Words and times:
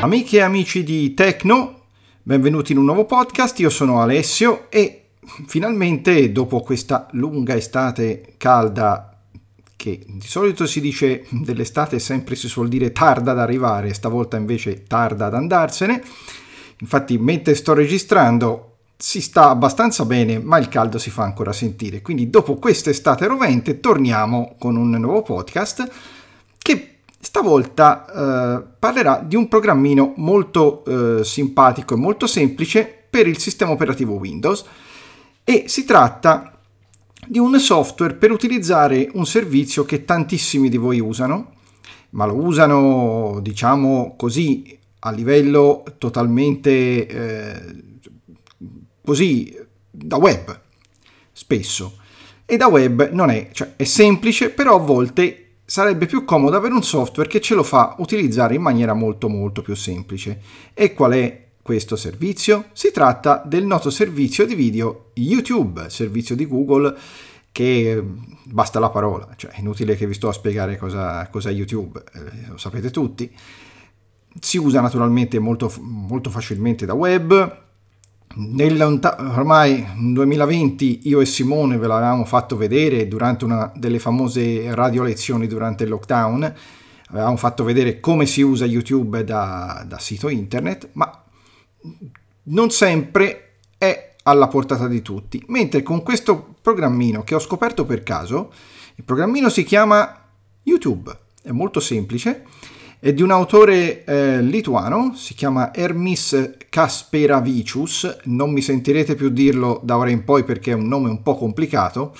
Amiche 0.00 0.36
e 0.36 0.42
amici 0.42 0.84
di 0.84 1.12
Tecno, 1.12 1.86
benvenuti 2.22 2.70
in 2.70 2.78
un 2.78 2.84
nuovo 2.84 3.04
podcast, 3.04 3.58
io 3.58 3.68
sono 3.68 4.00
Alessio 4.00 4.70
e 4.70 5.08
finalmente 5.48 6.30
dopo 6.30 6.60
questa 6.60 7.08
lunga 7.12 7.56
estate 7.56 8.34
calda 8.36 9.18
che 9.74 10.04
di 10.06 10.26
solito 10.26 10.66
si 10.66 10.80
dice 10.80 11.26
dell'estate 11.30 11.98
sempre 11.98 12.36
si 12.36 12.46
suol 12.46 12.68
dire 12.68 12.92
tarda 12.92 13.32
ad 13.32 13.40
arrivare, 13.40 13.92
stavolta 13.92 14.36
invece 14.36 14.84
tarda 14.84 15.26
ad 15.26 15.34
andarsene. 15.34 16.00
Infatti 16.78 17.18
mentre 17.18 17.56
sto 17.56 17.74
registrando 17.74 18.76
si 18.96 19.20
sta 19.20 19.50
abbastanza 19.50 20.04
bene, 20.04 20.38
ma 20.38 20.58
il 20.58 20.68
caldo 20.68 20.98
si 20.98 21.10
fa 21.10 21.24
ancora 21.24 21.52
sentire. 21.52 22.02
Quindi 22.02 22.30
dopo 22.30 22.54
quest'estate 22.54 23.26
rovente 23.26 23.80
torniamo 23.80 24.54
con 24.60 24.76
un 24.76 24.90
nuovo 24.90 25.22
podcast 25.22 25.90
Stavolta 27.20 28.06
eh, 28.06 28.64
parlerà 28.78 29.18
di 29.26 29.34
un 29.34 29.48
programmino 29.48 30.12
molto 30.16 30.84
eh, 30.84 31.24
simpatico 31.24 31.94
e 31.94 31.96
molto 31.96 32.28
semplice 32.28 33.06
per 33.10 33.26
il 33.26 33.38
sistema 33.38 33.72
operativo 33.72 34.14
Windows 34.14 34.64
e 35.42 35.64
si 35.66 35.84
tratta 35.84 36.58
di 37.26 37.38
un 37.38 37.58
software 37.58 38.14
per 38.14 38.30
utilizzare 38.30 39.10
un 39.14 39.26
servizio 39.26 39.84
che 39.84 40.04
tantissimi 40.04 40.68
di 40.68 40.76
voi 40.76 41.00
usano, 41.00 41.54
ma 42.10 42.24
lo 42.24 42.34
usano 42.34 43.40
diciamo 43.42 44.14
così 44.16 44.78
a 45.00 45.10
livello 45.10 45.84
totalmente 45.98 47.06
eh, 47.06 47.84
così 49.04 49.58
da 49.90 50.16
web 50.16 50.60
spesso. 51.32 51.96
E 52.44 52.56
da 52.56 52.68
web 52.68 53.10
non 53.10 53.30
è, 53.30 53.50
cioè 53.52 53.74
è 53.76 53.84
semplice 53.84 54.50
però 54.50 54.76
a 54.76 54.80
volte 54.80 55.47
sarebbe 55.68 56.06
più 56.06 56.24
comodo 56.24 56.56
avere 56.56 56.72
un 56.72 56.82
software 56.82 57.28
che 57.28 57.42
ce 57.42 57.54
lo 57.54 57.62
fa 57.62 57.94
utilizzare 57.98 58.54
in 58.54 58.62
maniera 58.62 58.94
molto 58.94 59.28
molto 59.28 59.60
più 59.60 59.76
semplice. 59.76 60.40
E 60.72 60.94
qual 60.94 61.12
è 61.12 61.48
questo 61.60 61.94
servizio? 61.94 62.70
Si 62.72 62.90
tratta 62.90 63.42
del 63.44 63.66
noto 63.66 63.90
servizio 63.90 64.46
di 64.46 64.54
video 64.54 65.10
YouTube, 65.12 65.90
servizio 65.90 66.34
di 66.34 66.46
Google 66.46 66.96
che 67.52 68.02
basta 68.44 68.78
la 68.78 68.88
parola, 68.88 69.28
cioè 69.36 69.50
è 69.50 69.58
inutile 69.58 69.94
che 69.94 70.06
vi 70.06 70.14
sto 70.14 70.28
a 70.28 70.32
spiegare 70.32 70.78
cosa, 70.78 71.28
cosa 71.28 71.50
è 71.50 71.52
YouTube, 71.52 72.02
eh, 72.14 72.48
lo 72.48 72.56
sapete 72.56 72.90
tutti. 72.90 73.30
Si 74.40 74.56
usa 74.56 74.80
naturalmente 74.80 75.38
molto, 75.38 75.70
molto 75.80 76.30
facilmente 76.30 76.86
da 76.86 76.94
web, 76.94 77.67
nel 78.38 78.80
ormai 78.80 79.84
2020 79.96 81.08
io 81.08 81.20
e 81.20 81.26
Simone 81.26 81.76
ve 81.76 81.88
l'avevamo 81.88 82.24
fatto 82.24 82.56
vedere 82.56 83.08
durante 83.08 83.44
una 83.44 83.72
delle 83.74 83.98
famose 83.98 84.74
radio 84.74 85.02
lezioni 85.02 85.48
durante 85.48 85.84
il 85.84 85.90
lockdown, 85.90 86.54
avevamo 87.08 87.36
fatto 87.36 87.64
vedere 87.64 87.98
come 87.98 88.26
si 88.26 88.42
usa 88.42 88.64
YouTube 88.64 89.24
da, 89.24 89.84
da 89.86 89.98
sito 89.98 90.28
internet, 90.28 90.90
ma 90.92 91.24
non 92.44 92.70
sempre 92.70 93.56
è 93.76 94.14
alla 94.22 94.46
portata 94.46 94.86
di 94.86 95.02
tutti. 95.02 95.42
Mentre 95.48 95.82
con 95.82 96.02
questo 96.02 96.54
programmino 96.62 97.24
che 97.24 97.34
ho 97.34 97.40
scoperto 97.40 97.84
per 97.84 98.04
caso, 98.04 98.52
il 98.94 99.04
programmino 99.04 99.48
si 99.48 99.64
chiama 99.64 100.26
YouTube, 100.62 101.16
è 101.42 101.50
molto 101.50 101.80
semplice 101.80 102.44
è 103.00 103.12
di 103.12 103.22
un 103.22 103.30
autore 103.30 104.04
eh, 104.04 104.42
lituano, 104.42 105.12
si 105.14 105.34
chiama 105.34 105.72
Hermis 105.72 106.56
Kasperavicius, 106.68 108.18
non 108.24 108.50
mi 108.50 108.60
sentirete 108.60 109.14
più 109.14 109.28
dirlo 109.28 109.80
da 109.84 109.96
ora 109.96 110.10
in 110.10 110.24
poi 110.24 110.42
perché 110.42 110.72
è 110.72 110.74
un 110.74 110.88
nome 110.88 111.08
un 111.08 111.22
po' 111.22 111.36
complicato. 111.36 112.14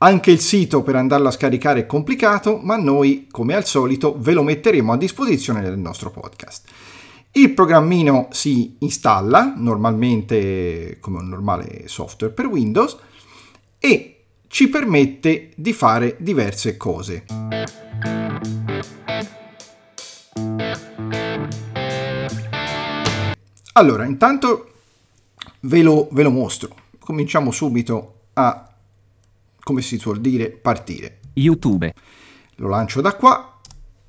Anche 0.00 0.30
il 0.30 0.40
sito 0.40 0.82
per 0.82 0.96
andarlo 0.96 1.28
a 1.28 1.32
scaricare 1.32 1.80
è 1.80 1.86
complicato, 1.86 2.60
ma 2.62 2.76
noi, 2.76 3.26
come 3.30 3.54
al 3.54 3.64
solito, 3.64 4.16
ve 4.18 4.32
lo 4.32 4.42
metteremo 4.42 4.92
a 4.92 4.98
disposizione 4.98 5.60
nel 5.60 5.78
nostro 5.78 6.10
podcast. 6.10 6.68
Il 7.32 7.52
programmino 7.54 8.28
si 8.30 8.76
installa 8.80 9.54
normalmente 9.56 10.98
come 11.00 11.18
un 11.18 11.28
normale 11.28 11.84
software 11.86 12.32
per 12.32 12.46
Windows 12.46 12.96
e 13.78 14.24
ci 14.46 14.68
permette 14.68 15.50
di 15.56 15.72
fare 15.72 16.16
diverse 16.18 16.76
cose. 16.76 17.24
Allora, 23.78 24.04
intanto 24.04 24.72
ve 25.60 25.82
lo, 25.82 26.08
ve 26.10 26.24
lo 26.24 26.32
mostro. 26.32 26.74
Cominciamo 26.98 27.52
subito 27.52 28.22
a, 28.32 28.74
come 29.60 29.82
si 29.82 29.98
suol 29.98 30.20
dire, 30.20 30.50
partire. 30.50 31.20
YouTube. 31.34 31.94
Lo 32.56 32.68
lancio 32.68 33.00
da 33.00 33.14
qua. 33.14 33.60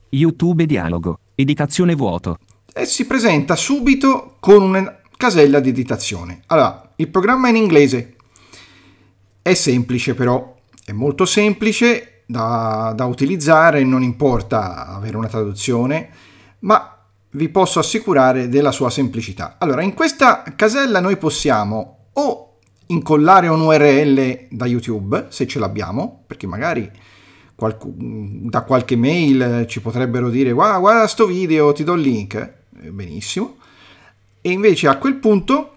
YouTube 0.10 0.66
dialogo. 0.66 1.20
Editazione 1.36 1.94
vuoto. 1.94 2.40
E 2.74 2.86
si 2.86 3.06
presenta 3.06 3.56
subito 3.56 4.38
con 4.40 4.64
una 4.64 5.02
casella 5.16 5.60
di 5.60 5.70
editazione. 5.70 6.42
Allora, 6.48 6.94
il 6.96 7.10
programma 7.10 7.46
è 7.46 7.52
in 7.52 7.58
inglese. 7.58 8.16
È 9.40 9.54
semplice 9.54 10.16
però, 10.16 10.56
è 10.84 10.94
molto 10.94 11.26
semplice 11.26 12.24
da, 12.26 12.92
da 12.96 13.06
utilizzare, 13.06 13.84
non 13.84 14.02
importa 14.02 14.88
avere 14.88 15.16
una 15.16 15.28
traduzione, 15.28 16.10
ma 16.62 16.99
vi 17.32 17.50
posso 17.50 17.80
assicurare 17.80 18.50
della 18.50 18.72
sua 18.72 18.90
semplicità. 18.90 19.56
Allora, 19.60 19.82
in 19.82 19.94
questa 19.94 20.44
casella 20.56 21.00
noi 21.00 21.18
possiamo 21.18 22.08
o 22.14 22.58
incollare 22.88 23.48
un 23.48 23.62
URL 23.62 24.48
da 24.50 24.66
YouTube, 24.66 25.28
se 25.30 25.46
ce 25.46 25.60
l'abbiamo, 25.60 26.24
perché 26.26 26.48
magari 26.48 26.90
da 27.56 28.62
qualche 28.64 28.96
mail 28.96 29.66
ci 29.68 29.82
potrebbero 29.82 30.30
dire 30.30 30.54
guarda, 30.54 30.80
guarda 30.80 31.08
sto 31.08 31.26
video, 31.26 31.74
ti 31.74 31.84
do 31.84 31.94
il 31.94 32.02
link, 32.02 32.36
eh, 32.36 32.90
benissimo. 32.92 33.58
E 34.42 34.52
invece 34.52 34.88
a 34.88 34.98
quel 34.98 35.16
punto 35.16 35.76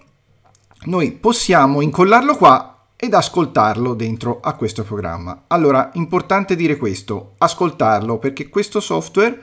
noi 0.85 1.13
possiamo 1.13 1.81
incollarlo 1.81 2.37
qua 2.37 2.87
ed 2.97 3.15
ascoltarlo 3.15 3.95
dentro 3.95 4.39
a 4.41 4.55
questo 4.55 4.85
programma. 4.85 5.45
Allora, 5.49 5.91
importante 5.95 6.55
dire 6.55 6.77
questo, 6.77 7.35
ascoltarlo 7.39 8.19
perché 8.19 8.49
questo 8.49 8.79
software 8.79 9.41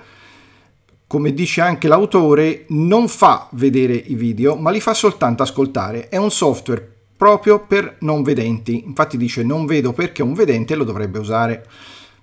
come 1.10 1.34
dice 1.34 1.62
anche 1.62 1.88
l'autore, 1.88 2.66
non 2.68 3.08
fa 3.08 3.48
vedere 3.54 3.96
i 3.96 4.14
video, 4.14 4.56
ma 4.56 4.70
li 4.70 4.80
fa 4.80 4.94
soltanto 4.94 5.42
ascoltare. 5.42 6.08
È 6.08 6.18
un 6.18 6.30
software 6.30 6.98
proprio 7.18 7.66
per 7.66 7.96
non 8.02 8.22
vedenti. 8.22 8.84
Infatti 8.86 9.18
dice 9.18 9.42
non 9.42 9.66
vedo 9.66 9.92
perché 9.92 10.22
un 10.22 10.36
vedente 10.36 10.76
lo 10.76 10.84
dovrebbe 10.84 11.18
usare. 11.18 11.66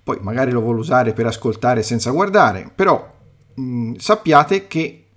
Poi 0.01 0.19
magari 0.21 0.51
lo 0.51 0.61
vuole 0.61 0.79
usare 0.79 1.11
per 1.11 1.25
ascoltare 1.25 1.83
senza 1.83 2.11
guardare, 2.11 2.71
però 2.73 3.13
mh, 3.55 3.61
mm, 3.61 3.95
sappiate 3.95 4.67
che 4.67 5.07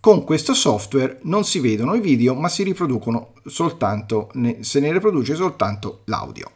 con 0.00 0.24
questo 0.24 0.52
software 0.52 1.20
non 1.22 1.44
si 1.44 1.60
vedono 1.60 1.94
i 1.94 2.00
video, 2.00 2.34
ma 2.34 2.48
si 2.48 2.64
riproducono 2.64 3.34
soltanto, 3.46 4.28
se 4.58 4.80
ne 4.80 4.92
riproduce 4.92 5.36
soltanto 5.36 6.00
l'audio. 6.06 6.50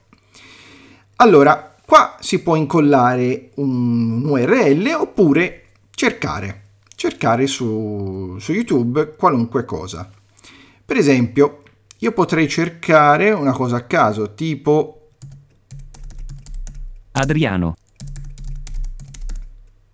Allora, 1.20 1.76
qua 1.86 2.16
si 2.18 2.42
può 2.42 2.56
incollare 2.56 3.50
un 3.54 4.24
URL 4.26 4.96
oppure 4.98 5.62
cercare, 5.98 6.62
cercare 6.94 7.48
su, 7.48 8.36
su 8.38 8.52
YouTube 8.52 9.16
qualunque 9.16 9.64
cosa. 9.64 10.08
Per 10.84 10.96
esempio, 10.96 11.64
io 11.98 12.12
potrei 12.12 12.48
cercare 12.48 13.32
una 13.32 13.50
cosa 13.50 13.78
a 13.78 13.84
caso, 13.84 14.32
tipo 14.34 15.08
Adriano 17.10 17.74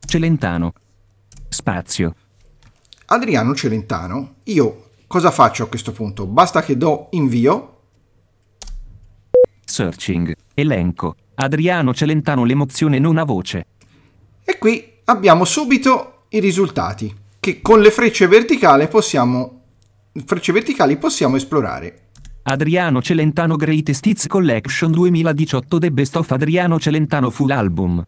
Celentano 0.04 0.74
Spazio 1.48 2.14
Adriano 3.06 3.54
Celentano. 3.54 4.34
Io 4.44 4.90
cosa 5.06 5.30
faccio 5.30 5.62
a 5.62 5.68
questo 5.68 5.92
punto? 5.92 6.26
Basta 6.26 6.60
che 6.60 6.76
do 6.76 7.08
invio. 7.12 7.78
Searching. 9.64 10.36
Elenco. 10.52 11.16
Adriano 11.36 11.94
Celentano 11.94 12.44
l'emozione 12.44 12.98
non 12.98 13.16
ha 13.16 13.24
voce. 13.24 13.66
E 14.44 14.58
qui 14.58 14.92
abbiamo 15.04 15.44
subito 15.44 16.24
i 16.30 16.40
risultati 16.40 17.14
che 17.38 17.60
con 17.60 17.80
le 17.80 17.90
frecce 17.90 18.26
verticali 18.26 18.88
possiamo, 18.88 19.60
frecce 20.24 20.52
verticali 20.52 20.96
possiamo 20.96 21.36
esplorare. 21.36 22.00
Adriano 22.44 23.00
Celentano 23.00 23.56
Greatest 23.56 24.04
Hits 24.06 24.26
Collection 24.26 24.90
2018 24.92 25.78
The 25.78 25.90
Best 25.90 26.16
of 26.16 26.30
Adriano 26.30 26.78
Celentano 26.78 27.30
Full 27.30 27.50
Album. 27.50 28.04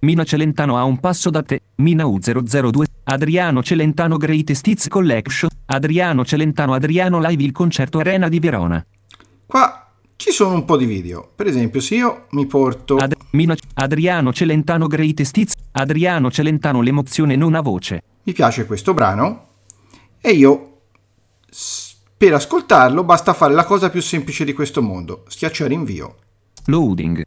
Mina 0.00 0.22
Celentano 0.22 0.76
a 0.76 0.84
un 0.84 0.98
passo 1.00 1.28
da 1.28 1.42
te, 1.42 1.62
Mina 1.76 2.04
U002, 2.04 2.84
Adriano 3.04 3.62
Celentano 3.62 4.16
Greatest 4.16 4.66
Hits 4.66 4.88
Collection, 4.88 5.50
Adriano 5.66 6.24
Celentano 6.24 6.74
Adriano 6.74 7.20
Live 7.20 7.42
il 7.42 7.52
concerto 7.52 7.98
Arena 7.98 8.28
di 8.28 8.38
Verona. 8.38 8.84
Qua 9.46 9.87
ci 10.18 10.32
sono 10.32 10.54
un 10.54 10.64
po' 10.64 10.76
di 10.76 10.84
video. 10.84 11.30
Per 11.32 11.46
esempio, 11.46 11.80
se 11.80 11.94
io 11.94 12.26
mi 12.30 12.44
porto. 12.46 12.96
Ad- 12.96 13.14
Mino- 13.30 13.54
Adriano 13.74 14.32
Celentano 14.32 14.88
Greatest 14.88 15.36
Hits. 15.36 15.52
Adriano 15.70 16.28
Celentano 16.28 16.80
l'emozione 16.80 17.36
non 17.36 17.54
ha 17.54 17.60
voce. 17.60 18.02
Mi 18.24 18.32
piace 18.32 18.66
questo 18.66 18.94
brano. 18.94 19.46
E 20.20 20.30
io, 20.32 20.80
per 22.16 22.34
ascoltarlo, 22.34 23.04
basta 23.04 23.32
fare 23.32 23.54
la 23.54 23.64
cosa 23.64 23.90
più 23.90 24.02
semplice 24.02 24.44
di 24.44 24.52
questo 24.52 24.82
mondo: 24.82 25.22
schiacciare 25.28 25.72
invio. 25.72 26.16
Loading. 26.64 27.24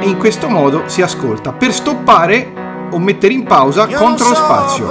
e 0.00 0.08
in 0.08 0.18
questo 0.18 0.50
modo 0.50 0.86
si 0.86 1.00
ascolta. 1.00 1.52
Per 1.54 1.72
stoppare 1.72 2.63
o 2.90 2.98
mettere 2.98 3.32
in 3.32 3.44
pausa, 3.44 3.86
CTRL 3.86 4.34
spazio. 4.34 4.88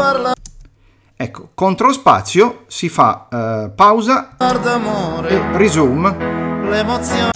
Ecco, 1.16 1.50
CTRL 1.54 1.92
spazio 1.92 2.64
si 2.68 2.90
fa 2.90 3.28
eh, 3.32 3.72
pausa 3.76 4.36
e 4.38 5.58
resume. 5.58 7.32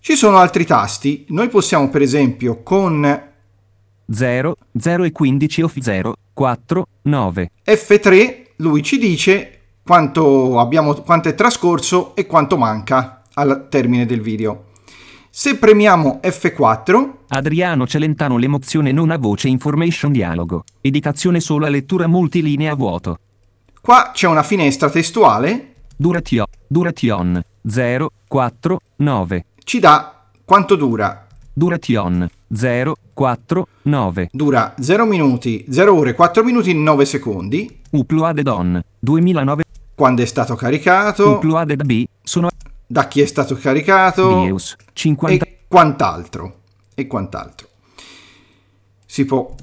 Ci 0.00 0.16
sono 0.16 0.38
altri 0.38 0.64
tasti. 0.64 1.24
Noi 1.28 1.48
possiamo 1.48 1.88
per 1.88 2.02
esempio 2.02 2.62
con 2.62 3.28
0, 4.10 4.56
0 4.76 5.04
e 5.04 5.12
15 5.12 5.62
of 5.62 5.78
0, 5.78 6.14
4, 6.32 6.86
9. 7.02 7.50
F3 7.64 8.42
lui 8.56 8.82
ci 8.82 8.98
dice 8.98 9.60
quanto, 9.84 10.58
abbiamo, 10.58 10.94
quanto 10.94 11.28
è 11.28 11.34
trascorso 11.34 12.14
e 12.14 12.26
quanto 12.26 12.56
manca 12.56 13.22
al 13.34 13.68
termine 13.68 14.06
del 14.06 14.20
video. 14.20 14.69
Se 15.32 15.56
premiamo 15.56 16.18
F4 16.24 17.10
Adriano 17.28 17.86
Celentano 17.86 18.36
l'emozione 18.36 18.90
non 18.90 19.12
ha 19.12 19.16
voce 19.16 19.46
information 19.46 20.10
dialogo. 20.10 20.64
Editazione 20.80 21.38
sola 21.38 21.68
lettura 21.68 22.08
multilinea 22.08 22.74
vuoto. 22.74 23.16
Qua 23.80 24.10
c'è 24.12 24.26
una 24.26 24.42
finestra 24.42 24.90
testuale, 24.90 25.74
Duration. 25.96 26.46
Duration. 26.66 27.40
0, 27.64 28.10
4, 28.26 28.80
9. 28.96 29.44
ci 29.62 29.78
dà 29.78 30.20
quanto 30.44 30.74
dura. 30.74 31.28
Duration. 31.52 32.28
0, 32.52 32.96
4, 33.14 33.66
9. 33.82 34.28
Dura 34.32 34.74
0 34.80 35.04
minuti, 35.06 35.64
0 35.70 35.94
ore, 35.94 36.14
4 36.14 36.42
minuti 36.42 36.70
e 36.70 36.74
9 36.74 37.04
secondi. 37.04 37.78
Uploaded 37.90 38.48
on. 38.48 38.82
2009. 38.98 39.62
Quando 39.94 40.22
è 40.22 40.24
stato 40.24 40.56
caricato, 40.56 41.36
Uploaded 41.36 41.84
B. 41.84 42.04
Da 42.92 43.06
chi 43.06 43.20
è 43.20 43.26
stato 43.26 43.54
caricato 43.54 44.40
Bieus. 44.42 44.74
50. 44.94 45.44
e 45.44 45.58
quant'altro. 45.68 46.62
E 46.92 47.06
quant'altro. 47.06 47.68
Si 49.06 49.24
può 49.24 49.54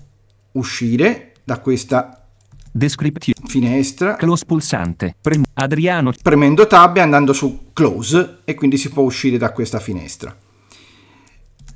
uscire 0.54 1.34
da 1.44 1.60
questa 1.60 2.26
Description. 2.72 3.34
finestra 3.46 4.16
Close 4.16 4.46
pulsante. 4.46 5.16
Prem- 5.20 5.44
Adriano. 5.56 6.14
premendo 6.22 6.68
tab 6.68 6.96
e 6.96 7.02
andando 7.02 7.34
su 7.34 7.72
close 7.74 8.40
e 8.46 8.56
quindi 8.56 8.78
si 8.78 8.90
può 8.90 9.04
uscire 9.04 9.38
da 9.38 9.52
questa 9.52 9.80
finestra. 9.80 10.34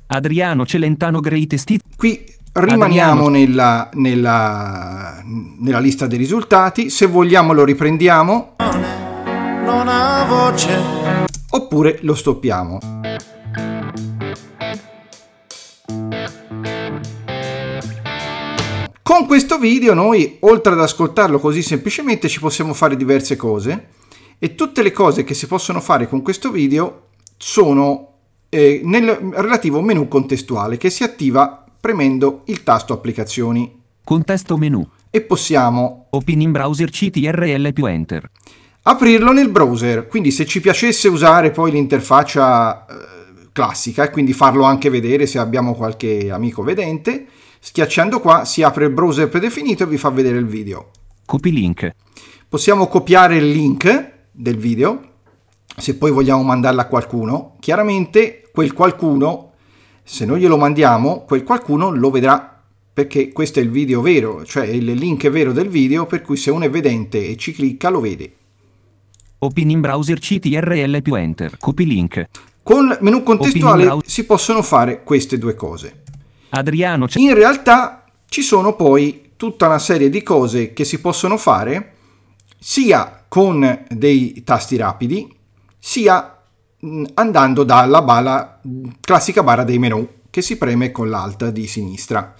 Adriano 0.06 0.64
Celentano 0.64 1.20
Greatest 1.20 1.68
Hits. 1.68 1.84
Qui 1.96 2.24
rimaniamo 2.54 3.26
Adriano. 3.26 3.28
nella, 3.28 3.90
nella- 3.92 5.20
nella 5.24 5.80
lista 5.80 6.06
dei 6.06 6.16
risultati, 6.16 6.88
se 6.88 7.04
vogliamo 7.04 7.52
lo 7.52 7.64
riprendiamo 7.64 8.56
Non 9.64 9.86
ha 9.88 10.24
voce, 10.24 11.21
oppure 11.52 11.98
lo 12.02 12.14
stoppiamo. 12.14 12.78
Con 19.02 19.26
questo 19.26 19.58
video 19.58 19.94
noi, 19.94 20.38
oltre 20.40 20.72
ad 20.72 20.80
ascoltarlo 20.80 21.38
così 21.38 21.62
semplicemente, 21.62 22.28
ci 22.28 22.40
possiamo 22.40 22.72
fare 22.72 22.96
diverse 22.96 23.36
cose 23.36 23.88
e 24.38 24.54
tutte 24.54 24.82
le 24.82 24.90
cose 24.90 25.22
che 25.24 25.34
si 25.34 25.46
possono 25.46 25.80
fare 25.80 26.08
con 26.08 26.22
questo 26.22 26.50
video 26.50 27.08
sono 27.36 28.08
eh, 28.48 28.80
nel 28.84 29.06
relativo 29.34 29.80
menu 29.80 30.08
contestuale 30.08 30.76
che 30.76 30.90
si 30.90 31.02
attiva 31.02 31.64
premendo 31.78 32.42
il 32.46 32.62
tasto 32.62 32.92
applicazioni 32.92 33.80
Contesto 34.04 34.56
menu. 34.56 34.86
e 35.10 35.20
possiamo 35.20 36.06
Open 36.10 36.40
in 36.40 36.52
browser 36.52 36.90
CTRL 36.90 37.72
più 37.72 37.86
Enter. 37.86 38.30
Aprirlo 38.82 39.32
nel 39.32 39.50
browser. 39.50 40.06
Quindi 40.06 40.30
se 40.30 40.46
ci 40.46 40.60
piacesse 40.60 41.08
usare 41.08 41.50
poi 41.50 41.70
l'interfaccia 41.70 42.86
eh, 42.86 42.94
classica 43.52 44.04
e 44.04 44.10
quindi 44.10 44.32
farlo 44.32 44.64
anche 44.64 44.90
vedere 44.90 45.26
se 45.26 45.38
abbiamo 45.38 45.74
qualche 45.74 46.30
amico 46.30 46.62
vedente, 46.62 47.26
schiacciando 47.60 48.20
qua 48.20 48.44
si 48.44 48.62
apre 48.62 48.86
il 48.86 48.92
browser 48.92 49.28
predefinito 49.28 49.84
e 49.84 49.86
vi 49.86 49.98
fa 49.98 50.10
vedere 50.10 50.38
il 50.38 50.46
video. 50.46 50.90
Copy 51.24 51.50
link. 51.50 51.94
Possiamo 52.48 52.86
copiare 52.88 53.36
il 53.36 53.50
link 53.50 54.10
del 54.30 54.56
video 54.56 55.10
se 55.76 55.96
poi 55.96 56.10
vogliamo 56.10 56.42
mandarlo 56.42 56.80
a 56.80 56.86
qualcuno. 56.86 57.56
Chiaramente 57.60 58.48
quel 58.52 58.72
qualcuno, 58.72 59.52
se 60.02 60.24
noi 60.26 60.40
glielo 60.40 60.58
mandiamo, 60.58 61.24
quel 61.24 61.44
qualcuno 61.44 61.90
lo 61.90 62.10
vedrà 62.10 62.48
perché 62.92 63.32
questo 63.32 63.58
è 63.58 63.62
il 63.62 63.70
video 63.70 64.02
vero, 64.02 64.44
cioè 64.44 64.66
il 64.66 64.84
link 64.84 65.30
vero 65.30 65.52
del 65.52 65.68
video, 65.68 66.04
per 66.04 66.20
cui 66.20 66.36
se 66.36 66.50
uno 66.50 66.64
è 66.64 66.70
vedente 66.70 67.26
e 67.26 67.36
ci 67.36 67.52
clicca 67.52 67.88
lo 67.88 68.00
vede. 68.00 68.32
Open 69.44 69.70
in 69.70 69.80
browser 69.80 70.20
CTRL 70.20 71.02
più 71.02 71.14
Enter. 71.14 71.56
Copy 71.58 71.84
link. 71.84 72.28
Con 72.62 72.96
menu 73.00 73.24
contestuale 73.24 73.98
si 74.06 74.24
possono 74.24 74.62
fare 74.62 75.02
queste 75.02 75.36
due 75.36 75.56
cose. 75.56 76.02
Adriano 76.50 77.08
Ce- 77.08 77.18
In 77.18 77.34
realtà 77.34 78.04
ci 78.28 78.40
sono 78.40 78.76
poi 78.76 79.32
tutta 79.36 79.66
una 79.66 79.80
serie 79.80 80.10
di 80.10 80.22
cose 80.22 80.72
che 80.72 80.84
si 80.84 81.00
possono 81.00 81.36
fare 81.38 81.94
sia 82.56 83.24
con 83.26 83.84
dei 83.88 84.44
tasti 84.44 84.76
rapidi, 84.76 85.28
sia 85.76 86.38
mh, 86.78 87.04
andando 87.14 87.64
dalla 87.64 88.00
bala, 88.02 88.60
mh, 88.62 88.88
classica 89.00 89.42
barra 89.42 89.64
dei 89.64 89.78
menu 89.80 90.08
che 90.30 90.40
si 90.40 90.56
preme 90.56 90.92
con 90.92 91.10
l'alta 91.10 91.50
di 91.50 91.66
sinistra. 91.66 92.32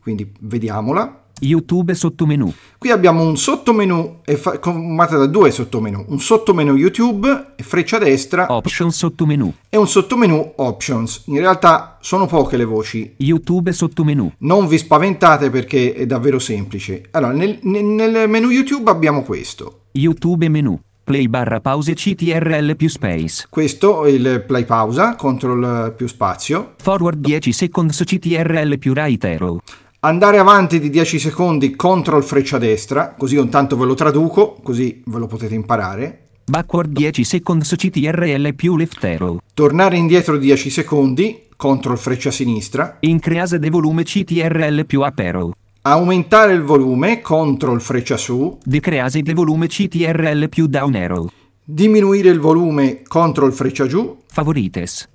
Quindi 0.00 0.32
vediamola. 0.40 1.24
YouTube 1.40 1.94
sottomenu. 1.94 2.52
Qui 2.78 2.90
abbiamo 2.90 3.22
un 3.22 3.36
sottomenu 3.36 4.20
e 4.24 4.36
fa- 4.36 4.58
formato 4.60 5.18
da 5.18 5.26
due 5.26 5.50
sottomenu, 5.50 6.04
un 6.08 6.20
sottomenu 6.20 6.74
YouTube 6.76 7.52
e 7.56 7.62
freccia 7.62 7.98
destra 7.98 8.46
Option 8.52 8.90
sottomenu. 8.92 9.52
e 9.68 9.76
un 9.76 9.88
sottomenu 9.88 10.52
Options. 10.56 11.22
In 11.26 11.38
realtà 11.38 11.98
sono 12.00 12.26
poche 12.26 12.56
le 12.56 12.64
voci, 12.64 13.14
YouTube 13.18 13.72
sottomenu. 13.72 14.32
non 14.38 14.66
vi 14.66 14.78
spaventate 14.78 15.50
perché 15.50 15.94
è 15.94 16.06
davvero 16.06 16.38
semplice. 16.38 17.02
Allora, 17.12 17.32
nel, 17.32 17.58
nel- 17.62 17.84
nel 17.84 18.28
menu 18.28 18.50
YouTube 18.50 18.90
abbiamo 18.90 19.22
questo. 19.22 19.80
YouTube 19.92 20.48
menu. 20.48 20.78
Play 21.08 21.26
barra 21.26 21.58
pause 21.60 21.94
CTRL 21.94 22.76
più 22.76 22.88
space. 22.90 23.46
Questo 23.48 24.04
è 24.04 24.10
il 24.10 24.44
play 24.46 24.66
pausa, 24.66 25.16
control 25.16 25.94
più 25.96 26.06
spazio. 26.06 26.74
Forward 26.76 27.18
10 27.20 27.50
seconds 27.50 28.02
CTRL 28.04 28.76
più 28.78 28.92
right 28.92 29.24
arrow. 29.24 29.58
Andare 30.00 30.38
avanti 30.38 30.78
di 30.78 30.90
10 30.90 31.18
secondi, 31.18 31.74
control 31.74 32.22
freccia 32.22 32.56
destra, 32.56 33.16
così 33.18 33.36
intanto 33.36 33.76
ve 33.76 33.84
lo 33.84 33.94
traduco, 33.94 34.56
così 34.62 35.02
ve 35.04 35.18
lo 35.18 35.26
potete 35.26 35.56
imparare. 35.56 36.26
Backward 36.44 36.92
10 36.92 37.24
seconds 37.24 37.74
CTRL 37.74 38.54
più 38.54 38.76
left 38.76 39.02
arrow. 39.02 39.40
Tornare 39.52 39.96
indietro 39.96 40.36
di 40.38 40.46
10 40.46 40.70
secondi, 40.70 41.46
control 41.56 41.98
freccia 41.98 42.30
sinistra. 42.30 42.98
Increase 43.00 43.58
de 43.58 43.70
volume 43.70 44.04
CTRL 44.04 44.86
più 44.86 45.00
up 45.00 45.18
arrow. 45.18 45.52
Aumentare 45.82 46.52
il 46.52 46.62
volume, 46.62 47.20
control 47.20 47.80
freccia 47.80 48.16
su. 48.16 48.56
Decrease 48.62 49.20
de 49.20 49.34
volume 49.34 49.66
CTRL 49.66 50.48
più 50.48 50.68
down 50.68 50.94
arrow. 50.94 51.28
Diminuire 51.64 52.28
il 52.28 52.38
volume, 52.38 53.02
control 53.02 53.52
freccia 53.52 53.88
giù. 53.88 54.16
Favorites. 54.28 55.08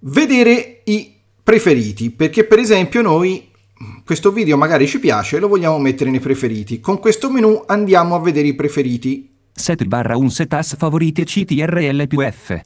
vedere 0.00 0.82
i 0.84 1.14
preferiti, 1.42 2.10
perché 2.10 2.44
per 2.44 2.58
esempio 2.58 3.02
noi 3.02 3.47
questo 4.04 4.32
video 4.32 4.56
magari 4.56 4.86
ci 4.86 4.98
piace 4.98 5.38
lo 5.38 5.48
vogliamo 5.48 5.78
mettere 5.78 6.10
nei 6.10 6.20
preferiti. 6.20 6.80
Con 6.80 6.98
questo 6.98 7.30
menu 7.30 7.62
andiamo 7.66 8.14
a 8.14 8.20
vedere 8.20 8.48
i 8.48 8.54
preferiti. 8.54 9.30
Set 9.52 9.84
barra 9.84 10.16
un 10.16 10.30
setas 10.30 10.76
favorite 10.76 11.24
CTRL 11.24 12.06
più 12.06 12.20
F. 12.20 12.60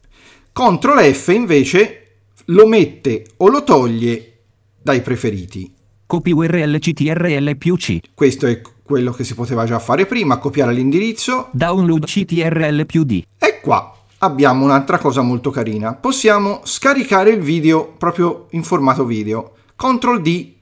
Ctrl 0.52 1.12
F 1.12 1.28
invece 1.28 1.98
lo 2.46 2.66
mette 2.66 3.24
o 3.38 3.48
lo 3.48 3.64
toglie 3.64 4.40
dai 4.80 5.00
preferiti. 5.00 5.74
Copy 6.06 6.32
URL 6.32 6.78
CTRL 6.78 7.56
più 7.56 7.76
C. 7.76 7.98
Questo 8.14 8.46
è 8.46 8.60
quello 8.82 9.12
che 9.12 9.24
si 9.24 9.34
poteva 9.34 9.64
già 9.64 9.78
fare 9.78 10.06
prima, 10.06 10.38
copiare 10.38 10.72
l'indirizzo 10.72 11.48
Download 11.52 12.04
CTRL 12.04 12.84
più 12.84 13.04
D. 13.04 13.22
e 13.38 13.60
qua 13.60 13.96
abbiamo 14.18 14.64
un'altra 14.64 14.98
cosa 14.98 15.22
molto 15.22 15.50
carina. 15.50 15.94
Possiamo 15.94 16.60
scaricare 16.64 17.30
il 17.30 17.40
video 17.40 17.94
proprio 17.96 18.46
in 18.50 18.62
formato 18.62 19.04
video. 19.04 19.54
Ctrl 19.74 20.20
D 20.20 20.60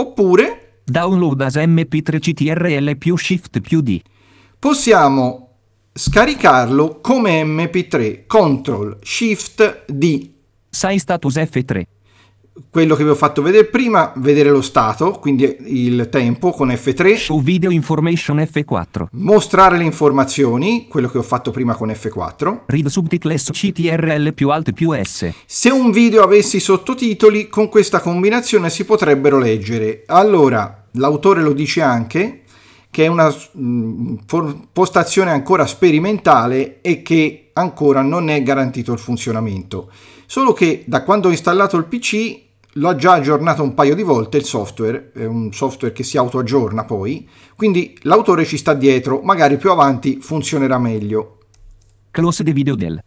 oppure 0.00 0.80
Download 0.84 1.40
as 1.42 1.56
MP3 1.56 2.18
CTRL 2.18 2.96
più 2.96 3.16
Shift 3.16 3.60
più 3.60 3.80
D. 3.80 4.00
possiamo 4.58 5.44
scaricarlo 5.92 7.00
come 7.00 7.42
MP3 7.42 8.24
Ctrl 8.26 8.98
Shift 9.02 9.84
D 9.86 10.36
Sai 10.70 10.98
status 10.98 11.36
F3. 11.36 11.82
Quello 12.70 12.94
che 12.94 13.04
vi 13.04 13.10
ho 13.10 13.14
fatto 13.14 13.42
vedere 13.42 13.64
prima 13.64 14.12
vedere 14.16 14.50
lo 14.50 14.62
stato 14.62 15.12
quindi 15.12 15.56
il 15.66 16.08
tempo 16.10 16.50
con 16.50 16.68
F3 16.68 17.16
Show 17.16 17.42
video 17.42 17.70
information 17.70 18.38
F4. 18.38 19.06
mostrare 19.12 19.76
le 19.76 19.84
informazioni 19.84 20.86
quello 20.88 21.08
che 21.08 21.18
ho 21.18 21.22
fatto 21.22 21.50
prima 21.50 21.74
con 21.74 21.88
F4 21.88 22.60
Read 22.66 22.86
subtitles 22.86 23.50
CTRL 23.52 24.32
più 24.34 24.50
Alt 24.50 24.72
più 24.72 24.92
S. 24.92 25.30
se 25.46 25.70
un 25.70 25.90
video 25.90 26.22
avesse 26.22 26.58
i 26.58 26.60
sottotitoli 26.60 27.48
con 27.48 27.68
questa 27.68 28.00
combinazione 28.00 28.70
si 28.70 28.84
potrebbero 28.84 29.38
leggere 29.38 30.02
allora 30.06 30.86
l'autore 30.92 31.42
lo 31.42 31.52
dice 31.52 31.82
anche 31.82 32.42
che 32.90 33.04
è 33.04 33.06
una 33.06 33.32
mm, 33.58 34.16
for- 34.26 34.56
postazione 34.72 35.30
ancora 35.30 35.66
sperimentale 35.66 36.80
e 36.80 37.02
che 37.02 37.50
ancora 37.52 38.02
non 38.02 38.30
è 38.30 38.42
garantito 38.42 38.92
il 38.92 38.98
funzionamento. 38.98 39.90
Solo 40.26 40.52
che 40.52 40.84
da 40.86 41.02
quando 41.02 41.28
ho 41.28 41.30
installato 41.30 41.76
il 41.76 41.84
PC 41.84 42.46
l'ho 42.78 42.94
già 42.96 43.14
aggiornato 43.14 43.62
un 43.62 43.74
paio 43.74 43.94
di 43.94 44.02
volte 44.02 44.38
il 44.38 44.44
software, 44.44 45.10
è 45.14 45.24
un 45.24 45.52
software 45.52 45.92
che 45.92 46.02
si 46.04 46.16
autoaggiorna 46.16 46.84
poi, 46.84 47.28
quindi 47.56 47.96
l'autore 48.02 48.44
ci 48.44 48.56
sta 48.56 48.74
dietro, 48.74 49.20
magari 49.22 49.56
più 49.56 49.70
avanti 49.70 50.18
funzionerà 50.20 50.78
meglio. 50.78 51.38
Close 52.10 52.42
the 52.44 52.52
video 52.52 52.74
del. 52.74 53.02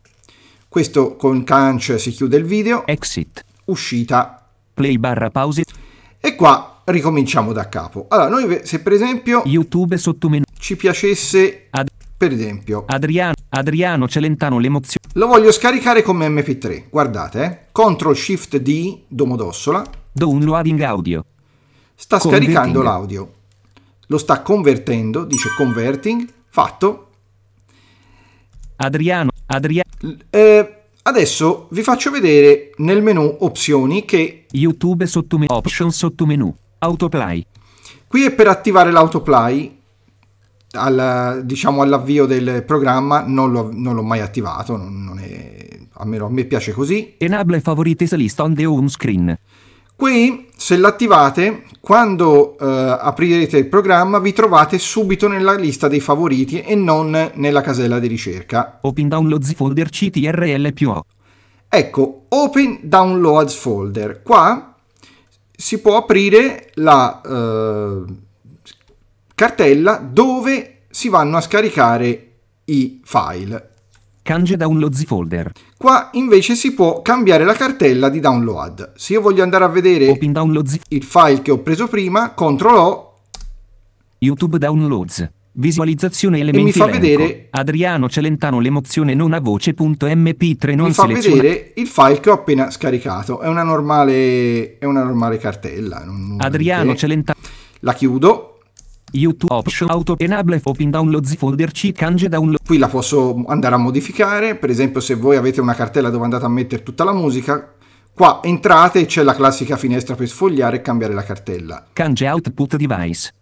Questo 0.67 1.15
con 1.15 1.43
Canch 1.43 1.99
si 1.99 2.11
chiude 2.11 2.37
il 2.37 2.45
video, 2.45 2.85
Exit. 2.85 3.43
uscita 3.65 4.47
Play 4.73 4.97
barra 4.97 5.29
pause. 5.29 5.63
e 6.19 6.35
qua 6.35 6.81
ricominciamo 6.85 7.51
da 7.51 7.67
capo. 7.69 8.05
Allora, 8.09 8.29
noi 8.29 8.59
se 8.63 8.79
per 8.79 8.93
esempio 8.93 9.41
YouTube 9.45 9.97
sottomenu. 9.97 10.43
ci 10.57 10.75
piacesse, 10.75 11.67
Ad- 11.71 11.89
per 12.21 12.31
esempio, 12.33 12.83
Adriano. 12.85 13.33
Adriano 13.49 14.07
Celentano 14.07 14.59
l'emozione. 14.59 15.07
lo 15.13 15.25
voglio 15.25 15.51
scaricare 15.51 16.03
come 16.03 16.27
MP3, 16.27 16.83
guardate, 16.91 17.43
eh, 17.43 17.57
Ctrl 17.71 18.13
Shift 18.13 18.57
D, 18.57 18.99
Domodossola, 19.07 19.83
Downloading 20.11 20.79
audio. 20.81 21.25
sta 21.95 22.19
scaricando 22.19 22.83
l'audio, 22.83 23.31
lo 24.05 24.17
sta 24.19 24.43
convertendo, 24.43 25.23
dice 25.23 25.49
converting, 25.57 26.27
fatto. 26.47 27.07
Adriano. 28.75 29.31
Adriano. 29.47 29.89
Eh, 30.29 30.81
adesso 31.01 31.69
vi 31.71 31.81
faccio 31.81 32.11
vedere 32.11 32.69
nel 32.77 33.01
menu 33.01 33.37
opzioni 33.39 34.05
che 34.05 34.45
YouTube 34.51 35.07
sottomenu. 35.07 35.51
Option 35.51 35.91
sottomenu. 35.91 36.55
Autoplay. 36.77 37.43
qui 38.07 38.25
è 38.25 38.31
per 38.31 38.47
attivare 38.47 38.91
l'autoplay, 38.91 39.80
al, 40.73 41.41
diciamo 41.43 41.81
all'avvio 41.81 42.25
del 42.25 42.63
programma, 42.65 43.23
non 43.25 43.51
l'ho, 43.51 43.69
non 43.71 43.95
l'ho 43.95 44.03
mai 44.03 44.19
attivato, 44.19 44.77
non, 44.77 45.03
non 45.03 45.19
è, 45.19 45.79
almeno 45.93 46.25
a 46.25 46.29
me 46.29 46.45
piace 46.45 46.71
così. 46.71 47.15
Enable 47.17 47.59
favorites 47.59 48.13
list 48.13 48.39
on 48.39 48.55
the 48.55 48.65
home 48.65 48.89
screen. 48.89 49.37
Qui, 49.95 50.47
se 50.55 50.77
l'attivate, 50.77 51.65
quando 51.79 52.57
eh, 52.57 52.65
aprirete 52.99 53.57
il 53.57 53.67
programma, 53.67 54.17
vi 54.17 54.33
trovate 54.33 54.79
subito 54.79 55.27
nella 55.27 55.53
lista 55.53 55.87
dei 55.87 55.99
favoriti 55.99 56.59
e 56.61 56.73
non 56.73 57.31
nella 57.35 57.61
casella 57.61 57.99
di 57.99 58.07
ricerca. 58.07 58.79
Open 58.81 59.07
downloads 59.07 59.53
folder 59.53 59.89
CTRL 59.89 60.73
più 60.73 60.89
O. 60.89 61.05
Ecco, 61.69 62.25
Open 62.29 62.79
Downloads 62.81 63.53
Folder. 63.53 64.21
Qua 64.23 64.75
si 65.55 65.79
può 65.79 65.97
aprire 65.97 66.71
la 66.73 67.21
eh, 67.21 68.03
cartella 69.41 69.95
dove 69.95 70.81
si 70.91 71.09
vanno 71.09 71.37
a 71.37 71.41
scaricare 71.41 72.33
i 72.65 73.01
file. 73.03 73.69
Kanji 74.21 74.55
downloads 74.55 75.03
folder. 75.05 75.51
Qua 75.77 76.09
invece 76.13 76.53
si 76.53 76.75
può 76.75 77.01
cambiare 77.01 77.43
la 77.43 77.53
cartella 77.55 78.09
di 78.09 78.19
download. 78.19 78.91
Se 78.95 79.13
io 79.13 79.21
voglio 79.21 79.41
andare 79.41 79.63
a 79.63 79.67
vedere 79.67 80.15
il 80.89 81.03
file 81.03 81.41
che 81.41 81.49
ho 81.49 81.57
preso 81.57 81.87
prima, 81.87 82.35
CTRL 82.35 82.75
O 82.75 83.15
YouTube 84.19 84.59
downloads. 84.59 85.27
Visualizzazione 85.53 86.37
elementi 86.37 86.71
fa 86.73 86.87
elenco. 86.87 86.99
vedere- 86.99 87.47
Adriano 87.49 88.07
Celentano 88.09 88.59
l'emozione 88.59 89.15
non 89.15 89.33
a 89.33 89.39
voce.mp3 89.39 90.75
non 90.75 90.87
mi 90.87 90.93
fa 90.93 91.01
selezionata. 91.07 91.41
vedere 91.41 91.71
il 91.77 91.87
file 91.87 92.19
che 92.19 92.29
ho 92.29 92.33
appena 92.33 92.69
scaricato. 92.69 93.39
È 93.39 93.47
una 93.47 93.63
normale, 93.63 94.77
è 94.77 94.85
una 94.85 95.01
normale 95.03 95.39
cartella. 95.39 96.05
Adriano. 96.37 96.95
Celentano. 96.95 97.39
La 97.79 97.95
chiudo. 97.95 98.50
YouTube 99.11 99.53
option 99.53 99.89
auto 99.89 100.15
enable 100.17 100.59
open 100.63 100.89
downloads 100.89 101.35
folder 101.35 101.71
C 101.71 101.91
download. 101.91 102.59
Qui 102.65 102.77
la 102.77 102.87
posso 102.87 103.43
andare 103.47 103.75
a 103.75 103.77
modificare. 103.77 104.55
Per 104.55 104.69
esempio, 104.69 104.99
se 105.01 105.15
voi 105.15 105.35
avete 105.35 105.61
una 105.61 105.73
cartella 105.73 106.09
dove 106.09 106.23
andate 106.23 106.45
a 106.45 106.49
mettere 106.49 106.83
tutta 106.83 107.03
la 107.03 107.13
musica, 107.13 107.73
qua 108.13 108.39
entrate 108.43 108.99
e 108.99 109.05
c'è 109.05 109.23
la 109.23 109.35
classica 109.35 109.77
finestra 109.77 110.15
per 110.15 110.27
sfogliare 110.27 110.77
e 110.77 110.81
cambiare 110.81 111.13
la 111.13 111.23
cartella. 111.23 111.87
Kanji 111.93 112.25
output 112.25 112.75
device. 112.77 113.33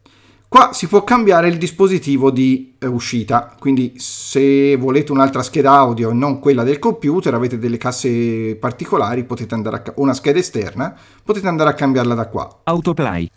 Qua 0.49 0.71
si 0.73 0.87
può 0.87 1.03
cambiare 1.03 1.47
il 1.47 1.59
dispositivo 1.59 2.31
di 2.31 2.73
eh, 2.79 2.87
uscita, 2.87 3.55
quindi 3.59 3.93
se 3.97 4.75
volete 4.77 5.11
un'altra 5.11 5.43
scheda 5.43 5.73
audio 5.73 6.09
e 6.09 6.13
non 6.13 6.39
quella 6.39 6.63
del 6.63 6.79
computer, 6.79 7.35
avete 7.35 7.59
delle 7.59 7.77
casse 7.77 8.55
particolari, 8.55 9.25
potete 9.25 9.53
andare 9.53 9.75
a 9.75 9.93
una 9.97 10.15
scheda 10.15 10.39
esterna, 10.39 10.97
potete 11.23 11.47
andare 11.47 11.69
a 11.69 11.73
cambiarla 11.73 12.15
da 12.15 12.27
qua. 12.27 12.61
Autoplay. 12.63 13.29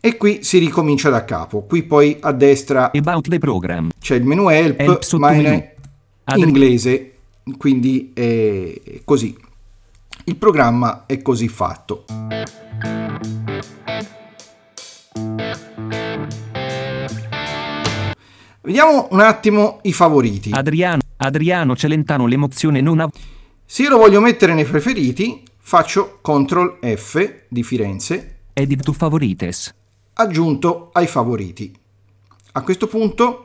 E 0.00 0.16
qui 0.16 0.42
si 0.42 0.58
ricomincia 0.58 1.10
da 1.10 1.24
capo. 1.24 1.62
Qui 1.62 1.82
poi 1.82 2.16
a 2.20 2.32
destra 2.32 2.90
About 2.92 3.28
the 3.28 3.38
program. 3.38 3.90
c'è 3.98 4.14
il 4.14 4.24
menu 4.24 4.48
help, 4.48 4.78
Help 4.80 5.12
ma 5.14 5.32
in 5.32 5.62
inglese, 6.34 7.12
quindi 7.56 8.12
è 8.14 9.00
così. 9.04 9.36
Il 10.24 10.36
programma 10.36 11.04
è 11.06 11.22
così 11.22 11.48
fatto. 11.48 12.04
Vediamo 18.62 19.08
un 19.10 19.20
attimo 19.20 19.78
i 19.82 19.92
favoriti. 19.92 20.50
Adriano. 20.52 21.00
Adriano 21.18 21.76
Celentano 21.76 22.26
l'emozione 22.26 22.80
non 22.80 23.00
a 23.00 23.08
Se 23.64 23.82
io 23.82 23.90
lo 23.90 23.98
voglio 23.98 24.20
mettere 24.20 24.54
nei 24.54 24.64
preferiti, 24.64 25.42
faccio 25.58 26.18
CTRL 26.20 26.78
F 26.96 27.44
di 27.48 27.62
Firenze, 27.62 28.40
edit 28.52 28.82
to 28.82 28.92
favorites. 28.92 29.74
Aggiunto 30.18 30.90
ai 30.92 31.06
favoriti. 31.06 31.74
A 32.52 32.62
questo 32.62 32.86
punto 32.86 33.42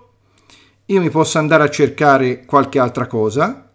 io 0.85 1.01
mi 1.01 1.09
posso 1.09 1.37
andare 1.37 1.63
a 1.63 1.69
cercare 1.69 2.45
qualche 2.45 2.79
altra 2.79 3.07
cosa. 3.07 3.69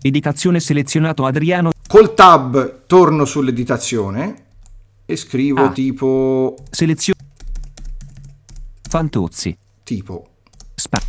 Editazione 0.00 0.58
selezionato 0.58 1.24
Adriano. 1.24 1.70
Col 1.86 2.14
tab 2.14 2.86
torno 2.86 3.24
sull'editazione 3.24 4.46
e 5.04 5.16
scrivo 5.16 5.64
Ah. 5.66 5.70
tipo 5.72 6.56
Selezione. 6.70 7.20
Fantozzi. 8.88 9.56
tipo 9.84 10.28
Spa. 10.74 11.00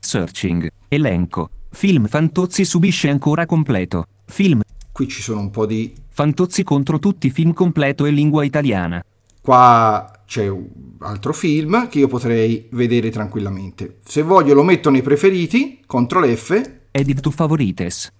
Searching. 0.00 0.70
Elenco. 0.88 1.48
Film 1.70 2.06
Fantozzi 2.06 2.64
subisce 2.64 3.08
ancora 3.08 3.46
completo. 3.46 4.04
Film. 4.26 4.60
qui 4.92 5.08
ci 5.08 5.22
sono 5.22 5.40
un 5.40 5.50
po' 5.50 5.66
di 5.66 5.92
Fantozzi 6.10 6.62
contro 6.62 6.98
tutti 6.98 7.30
film 7.30 7.52
completo 7.52 8.04
e 8.04 8.10
lingua 8.10 8.44
italiana. 8.44 9.02
Qua 9.44 10.10
c'è 10.24 10.48
un 10.48 10.66
altro 11.00 11.34
film 11.34 11.86
che 11.88 11.98
io 11.98 12.08
potrei 12.08 12.66
vedere 12.70 13.10
tranquillamente. 13.10 13.98
Se 14.02 14.22
voglio 14.22 14.54
lo 14.54 14.62
metto 14.62 14.88
nei 14.88 15.02
preferiti, 15.02 15.80
CTRL 15.86 16.34
F. 16.34 16.70
Edit 16.90 17.20
to 17.20 17.30
favorites. 17.30 18.10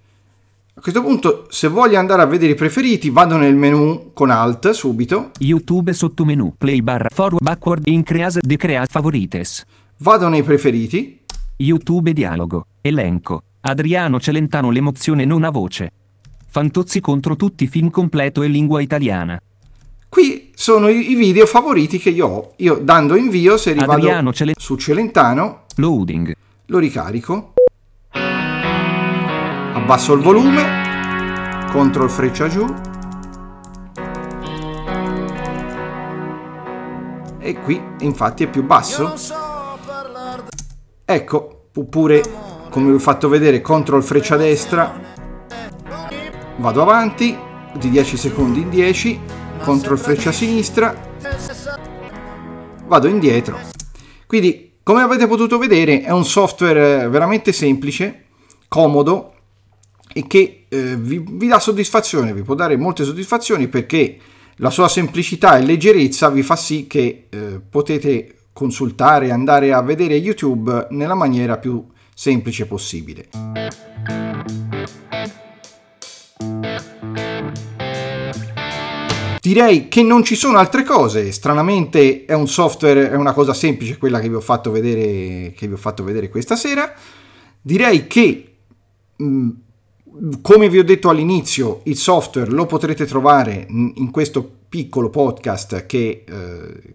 A 0.74 0.80
questo 0.82 1.02
punto, 1.02 1.46
se 1.48 1.68
voglio 1.68 1.98
andare 1.98 2.20
a 2.20 2.26
vedere 2.26 2.52
i 2.52 2.54
preferiti, 2.54 3.08
vado 3.08 3.38
nel 3.38 3.54
menu 3.54 4.10
con 4.12 4.28
Alt 4.28 4.72
subito, 4.72 5.30
YouTube 5.38 5.94
sottomenu. 5.94 6.56
Play 6.58 6.82
barra 6.82 7.08
forward 7.10 7.42
backward 7.42 7.86
increase 7.86 8.40
decrease 8.42 8.88
favorites. 8.90 9.64
vado 9.98 10.28
nei 10.28 10.42
preferiti, 10.42 11.20
YouTube 11.56 12.12
dialogo. 12.12 12.66
Elenco. 12.82 13.44
Adriano 13.60 14.20
Celentano 14.20 14.70
l'emozione 14.70 15.24
non 15.24 15.44
a 15.44 15.50
voce. 15.50 15.90
Fantozzi 16.48 17.00
contro 17.00 17.34
tutti 17.34 17.66
film 17.66 17.88
completo 17.88 18.42
e 18.42 18.48
lingua 18.48 18.82
italiana. 18.82 19.40
Sono 20.64 20.88
i 20.88 21.11
i 21.11 21.14
video 21.14 21.44
favoriti 21.44 21.99
che 21.99 22.09
io 22.09 22.26
ho. 22.26 22.52
Io 22.56 22.76
dando 22.80 23.16
invio, 23.16 23.59
se 23.59 23.73
rivado 23.73 24.33
Cele- 24.33 24.54
su 24.56 24.76
Celentano, 24.76 25.64
Loading. 25.76 26.35
lo 26.68 26.78
ricarico, 26.78 27.52
abbasso 29.75 30.14
il 30.14 30.23
volume, 30.23 30.62
CTRL 31.71 32.09
freccia 32.09 32.49
giù 32.49 32.64
e 37.40 37.61
qui 37.61 37.83
infatti 37.99 38.44
è 38.44 38.49
più 38.49 38.64
basso. 38.64 39.02
Non 39.02 39.18
so 39.18 39.35
parlare 39.85 40.44
Ecco, 41.04 41.66
oppure 41.75 42.23
come 42.71 42.88
vi 42.88 42.94
ho 42.94 43.00
fatto 43.00 43.28
vedere, 43.28 43.61
CTRL 43.61 44.02
freccia 44.02 44.38
destra, 44.38 44.99
vado 46.56 46.80
avanti, 46.80 47.37
di 47.76 47.90
10 47.90 48.16
secondi 48.16 48.62
in 48.62 48.71
10, 48.71 49.42
CTRL 49.64 49.97
freccia 49.97 50.30
sinistra, 50.30 50.94
vado 52.87 53.09
indietro. 53.09 53.59
Quindi, 54.26 54.73
come 54.83 55.00
avete 55.00 55.26
potuto 55.26 55.56
vedere, 55.56 56.02
è 56.02 56.11
un 56.11 56.26
software 56.26 57.04
eh, 57.04 57.09
veramente 57.09 57.50
semplice, 57.52 58.25
comodo 58.68 59.33
e 60.12 60.26
che 60.26 60.66
eh, 60.68 60.97
vi, 60.97 61.25
vi 61.26 61.47
dà 61.47 61.59
soddisfazione, 61.59 62.35
vi 62.35 62.42
può 62.42 62.54
dare 62.54 62.76
molte 62.76 63.04
soddisfazioni 63.04 63.68
perché 63.68 64.18
la 64.56 64.71
sua 64.71 64.88
semplicità 64.88 65.56
e 65.56 65.62
leggerezza 65.62 66.28
vi 66.28 66.42
fa 66.42 66.56
sì 66.56 66.87
che 66.87 67.26
eh, 67.30 67.61
potete 67.68 68.49
consultare 68.52 69.28
e 69.28 69.33
andare 69.33 69.73
a 69.73 69.80
vedere 69.80 70.14
YouTube 70.14 70.88
nella 70.90 71.14
maniera 71.14 71.56
più 71.56 71.87
semplice 72.14 72.66
possibile. 72.66 73.28
Direi 79.44 79.88
che 79.88 80.02
non 80.02 80.24
ci 80.24 80.36
sono 80.36 80.56
altre 80.56 80.84
cose, 80.84 81.30
stranamente 81.30 82.24
è 82.24 82.32
un 82.32 82.48
software, 82.48 83.10
è 83.10 83.14
una 83.14 83.34
cosa 83.34 83.52
semplice 83.52 83.98
quella 83.98 84.18
che 84.18 84.30
vi 84.30 84.36
ho 84.36 84.40
fatto 84.40 84.70
vedere, 84.70 85.52
che 85.52 85.66
vi 85.66 85.74
ho 85.74 85.76
fatto 85.76 86.02
vedere 86.02 86.30
questa 86.30 86.56
sera. 86.56 86.90
Direi 87.60 88.06
che 88.06 88.54
mh, 89.14 89.50
come 90.40 90.70
vi 90.70 90.78
ho 90.78 90.82
detto 90.82 91.10
all'inizio, 91.10 91.82
il 91.84 91.98
software 91.98 92.50
lo 92.50 92.64
potrete 92.64 93.04
trovare 93.04 93.66
in 93.68 94.10
questo 94.10 94.50
piccolo 94.66 95.10
podcast 95.10 95.84
che, 95.84 96.24
eh, 96.26 96.94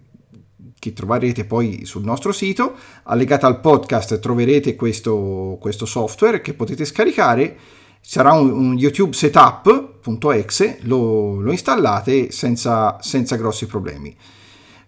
che 0.76 0.92
troverete 0.92 1.44
poi 1.44 1.84
sul 1.84 2.02
nostro 2.02 2.32
sito. 2.32 2.74
Allegato 3.04 3.46
al 3.46 3.60
podcast 3.60 4.18
troverete 4.18 4.74
questo, 4.74 5.56
questo 5.60 5.86
software 5.86 6.40
che 6.40 6.54
potete 6.54 6.84
scaricare. 6.84 7.56
Sarà 8.00 8.32
un, 8.32 8.50
un 8.50 8.78
YouTube 8.78 9.12
setup.exe, 9.12 10.78
lo, 10.82 11.40
lo 11.40 11.50
installate 11.50 12.30
senza, 12.30 12.98
senza 13.00 13.36
grossi 13.36 13.66
problemi. 13.66 14.16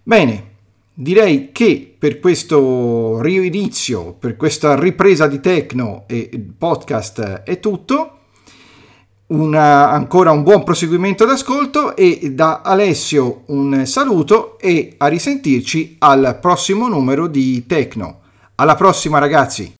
Bene, 0.03 0.51
direi 0.93 1.51
che 1.51 1.95
per 1.97 2.19
questo 2.19 3.21
rinizio, 3.21 4.13
per 4.13 4.35
questa 4.35 4.77
ripresa 4.77 5.27
di 5.27 5.39
Tecno 5.39 6.03
e 6.07 6.29
podcast 6.57 7.43
è 7.43 7.59
tutto 7.59 8.17
una, 9.27 9.89
ancora 9.89 10.31
un 10.31 10.43
buon 10.43 10.63
proseguimento 10.63 11.25
d'ascolto 11.25 11.95
e 11.95 12.31
da 12.33 12.61
Alessio 12.61 13.43
un 13.47 13.85
saluto 13.85 14.59
e 14.59 14.95
a 14.97 15.07
risentirci 15.07 15.95
al 15.99 16.37
prossimo 16.39 16.87
numero 16.87 17.27
di 17.27 17.65
Tecno. 17.65 18.19
Alla 18.55 18.75
prossima 18.75 19.17
ragazzi! 19.17 19.73